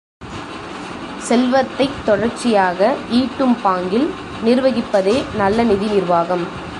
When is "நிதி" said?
5.63-5.85